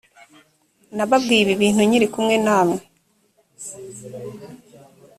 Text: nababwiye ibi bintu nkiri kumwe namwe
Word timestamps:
nababwiye 0.95 1.41
ibi 1.43 1.53
bintu 1.61 1.81
nkiri 1.87 2.07
kumwe 2.13 2.35
namwe 2.45 2.79